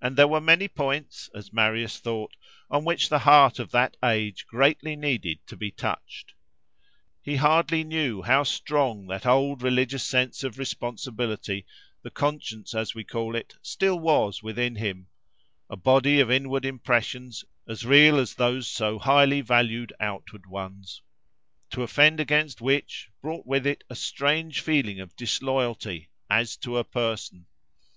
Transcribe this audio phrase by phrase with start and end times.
[0.00, 2.36] And there were many points, as Marius thought,
[2.70, 6.34] on which the heart of that age greatly needed to be touched.
[7.20, 11.66] He hardly knew how strong that old religious sense of responsibility,
[12.02, 17.84] the conscience, as we call it, still was within him—a body of inward impressions, as
[17.84, 23.96] real as those so highly valued outward ones—to offend against which, brought with it a
[23.96, 27.46] strange feeling of disloyalty, as to a person.